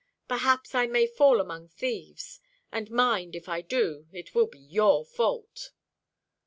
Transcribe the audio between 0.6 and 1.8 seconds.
I may fall among